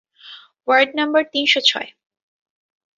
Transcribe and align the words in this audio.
Word 0.67 0.89
number 0.99 1.21
তিন 1.33 1.45
শ 1.45 1.53
ছয়। 1.69 1.89